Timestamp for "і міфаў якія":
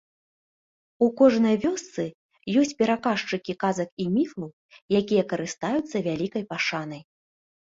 4.05-5.23